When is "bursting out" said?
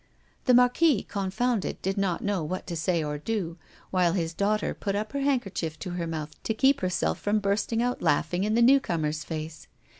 7.37-8.01